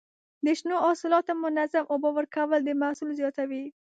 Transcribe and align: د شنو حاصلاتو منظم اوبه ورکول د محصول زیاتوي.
د 0.45 0.47
شنو 0.59 0.77
حاصلاتو 0.85 1.31
منظم 1.45 1.83
اوبه 1.93 2.09
ورکول 2.17 2.59
د 2.63 2.69
محصول 2.81 3.09
زیاتوي. 3.19 3.63